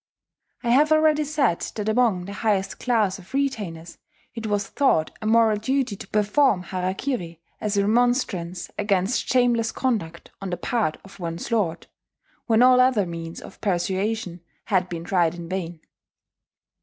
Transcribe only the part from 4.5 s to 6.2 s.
thought a moral duty to